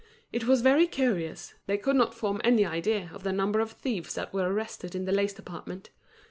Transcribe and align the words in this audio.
It 0.33 0.47
was 0.47 0.61
very 0.63 0.87
curious, 0.87 1.53
they 1.67 1.77
could 1.77 1.95
not 1.95 2.15
form 2.15 2.41
any 2.43 2.65
idea 2.65 3.11
of 3.13 3.21
the 3.21 3.31
number 3.31 3.59
of 3.59 3.73
thieves 3.73 4.15
that 4.15 4.33
were 4.33 4.51
arrested 4.51 4.95
in 4.95 5.05
the 5.05 5.11
lace 5.11 5.33
department. 5.33 5.91